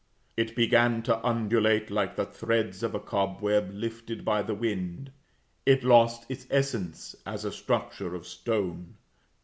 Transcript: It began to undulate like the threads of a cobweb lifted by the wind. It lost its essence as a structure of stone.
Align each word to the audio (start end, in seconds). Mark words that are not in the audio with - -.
It 0.35 0.55
began 0.55 1.03
to 1.03 1.23
undulate 1.23 1.91
like 1.91 2.15
the 2.15 2.25
threads 2.25 2.81
of 2.81 2.95
a 2.95 2.99
cobweb 2.99 3.69
lifted 3.71 4.25
by 4.25 4.41
the 4.41 4.55
wind. 4.55 5.11
It 5.63 5.83
lost 5.83 6.25
its 6.27 6.47
essence 6.49 7.15
as 7.23 7.45
a 7.45 7.51
structure 7.51 8.15
of 8.15 8.25
stone. 8.25 8.95